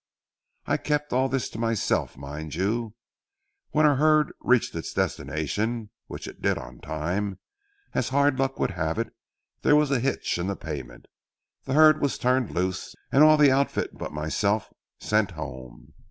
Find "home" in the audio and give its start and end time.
15.37-15.93